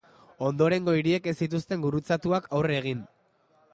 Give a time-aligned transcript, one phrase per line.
[0.47, 3.05] Ondorengo hiriek ez zituzten gurutzatuak aurre egin.